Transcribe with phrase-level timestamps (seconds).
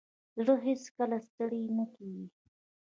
[0.35, 2.25] زړه هیڅکله ستړی نه کېږي.